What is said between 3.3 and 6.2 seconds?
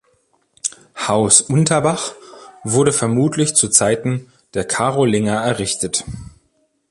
zu Zeiten der Karolinger errichtet.